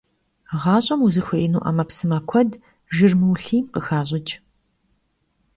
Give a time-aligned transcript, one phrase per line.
[0.61, 2.51] Ğaş'em vuzışıxuêinu 'emepsıme kued
[2.95, 4.31] jjır mıulhiym khıxaş'ıç'.